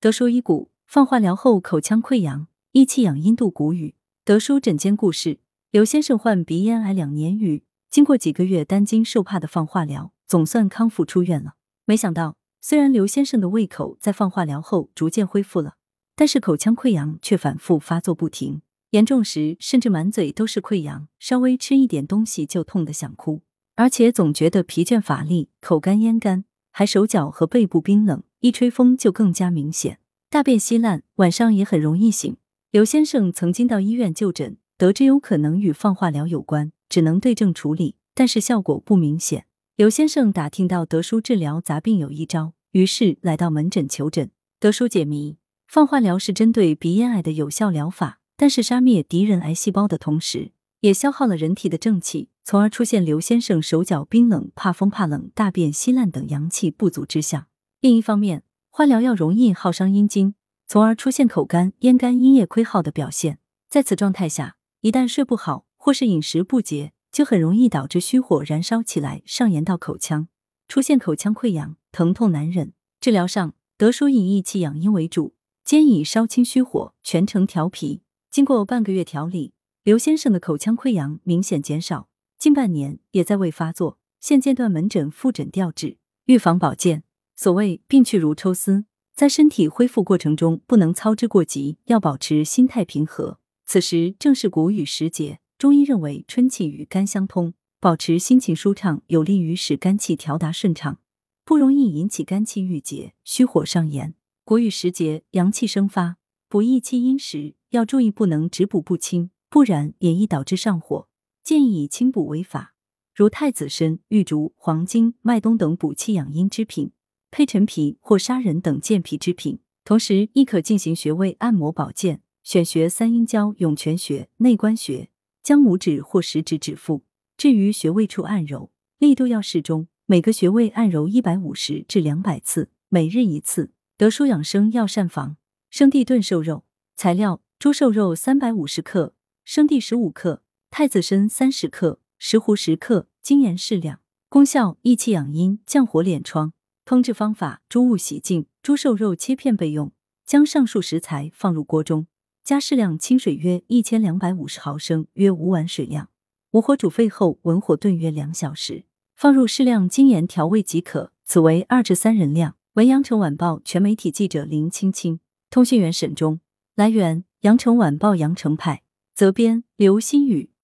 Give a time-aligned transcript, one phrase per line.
[0.00, 3.96] 德叔医骨，放化疗后口腔溃疡，益气养阴度谷雨。
[4.24, 5.40] 德叔诊间故事：
[5.72, 11.54] 刘先生患鼻咽癌两年余，经过几个月担惊受怕的放化疗，总算康复出院了。
[11.84, 15.74] 没想到，虽然刘先生的胃口在放化疗后逐渐恢复了，
[16.14, 23.42] 但是口腔溃疡却反复发作不停，严重时甚至满嘴都是溃疡，稍微吃一点东西就痛得想哭，
[23.74, 26.44] 而且总觉得疲倦乏力、口干咽干，
[26.78, 28.22] 还手脚和背部冰冷。
[28.38, 29.98] 一吹风就更加明显，
[30.30, 32.36] 大便稀烂，晚上也很容易醒。
[32.70, 39.46] 刘先生曾经到医院就诊，得知有可能与放化疗有关，只能对症处理，但是效果不明显。
[39.74, 44.30] 刘先生打听到德叔治疗杂病有一招，于是来到门诊求诊。
[44.60, 57.46] 德叔解谜：放化疗是针对鼻咽癌的有效疗法，但是杀灭敌人癌细胞的同时，也消耗了人体的正气，从而出现刘先生手脚冰冷、怕风怕冷、大便稀烂等阳气不足之象。
[57.80, 60.34] 另一方面，化疗药容易耗伤阴经，
[60.66, 63.38] 从而出现口干、咽干、阴液亏耗的表现。
[63.68, 70.28] 在此状态下，一旦睡不好或是饮食不节，就很容易导致虚火燃烧起来，上炎到口腔，
[70.68, 72.72] 出现口腔溃疡，疼痛难忍。
[73.00, 78.02] 治疗上，德叔以益气养阴为主，兼以烧清虚火，全程调脾。
[78.30, 79.52] 经过半个月调理，
[79.88, 83.98] 刘先生的口腔溃疡明显减少，近半年也在未发作。
[84.20, 87.04] 现阶段门诊复诊调治，预防保健。
[87.34, 93.38] 所谓病去如抽丝，在身体恢复过程中不能操之过急，要保持心态平和。
[93.64, 100.98] 此时正是谷雨时节，中医认为春气与肝相通，保持心情舒畅，有利于使肝气调达顺畅，
[101.46, 104.14] 不容易引起肝气郁结、虚火上炎。
[104.44, 111.08] 谷雨时节，阳气生发，补益气阴时要注意不能只补不清，不然也易导致上火。
[111.42, 112.74] 建议以清补为法，
[113.14, 116.92] 如太子参、玉竹、黄精、麦冬等补气养阴之品。
[117.30, 122.22] 配陈皮或砂仁等健脾之品，同时亦可进行穴位按摩保健。
[122.42, 125.10] 选穴三阴交、涌泉穴、内关穴，
[125.42, 127.04] 将拇指或食指指腹
[127.36, 129.88] 置于穴位处按揉，力度要适中。
[130.06, 133.72] 每个穴位按揉一百五十至两百次，每日一次。
[133.98, 135.36] 德舒养生药膳房：
[135.68, 136.64] 生地炖瘦肉。
[136.96, 139.14] 材料：猪瘦肉三百五十克，
[139.50, 144.00] 生地十五克，太子参三十克，石斛十克，精盐适量。
[144.28, 146.52] 功效：益气养阴，降火敛疮。
[146.84, 149.90] 烹制方法：猪物洗净，猪瘦肉切片备用。
[150.26, 152.06] 将上述食材放入锅中，
[152.44, 156.10] 加适量清水约一千两百五十毫升（约五碗水量），
[156.52, 158.84] 武火煮沸后文火炖约两小时，
[159.16, 161.10] 放入适量精盐调味即可。
[161.24, 162.56] 此为二至三人量。
[162.74, 166.38] 文阳城晚报全媒体记者林青青，通讯员沈忠。
[166.74, 168.82] 来源：阳城晚报阳城派，
[169.18, 170.48] 责编：刘新宇。